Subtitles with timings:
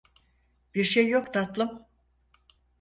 [0.75, 1.85] Bir şey yok tatlım.